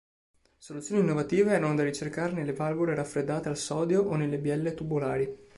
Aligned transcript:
Soluzioni 0.57 1.01
innovative 1.01 1.51
erano 1.53 1.75
da 1.75 1.83
ricercare 1.83 2.31
nelle 2.33 2.53
valvole 2.53 2.95
raffreddate 2.95 3.49
al 3.49 3.57
sodio 3.57 4.01
o 4.01 4.15
nelle 4.15 4.39
bielle 4.39 4.73
tubolari. 4.73 5.37